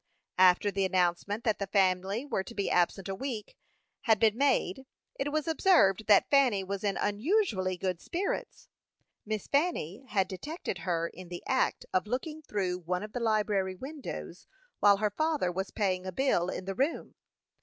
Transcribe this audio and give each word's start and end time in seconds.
After 0.39 0.71
the 0.71 0.83
announcement 0.83 1.43
that 1.43 1.59
the 1.59 1.67
family 1.67 2.25
were 2.25 2.43
to 2.45 2.55
be 2.55 2.71
absent 2.71 3.07
a 3.07 3.13
week, 3.13 3.55
had 4.05 4.19
been 4.19 4.35
made, 4.35 4.87
it 5.19 5.31
was 5.31 5.47
observed 5.47 6.07
that 6.07 6.27
Fanny 6.31 6.63
was 6.63 6.83
in 6.83 6.97
unusually 6.97 7.77
good 7.77 8.01
spirits. 8.01 8.67
Miss 9.27 9.45
Fanny 9.45 10.03
had 10.07 10.27
detected 10.27 10.79
her 10.79 11.07
in 11.07 11.29
the 11.29 11.43
act 11.45 11.85
of 11.93 12.07
looking 12.07 12.41
through 12.41 12.79
one 12.79 13.03
of 13.03 13.13
the 13.13 13.19
library 13.19 13.75
windows, 13.75 14.47
while 14.79 14.97
her 14.97 15.11
father 15.11 15.51
was 15.51 15.69
paying 15.69 16.07
a 16.07 16.11
bill 16.11 16.49
in 16.49 16.65
the 16.65 16.73
room. 16.73 17.13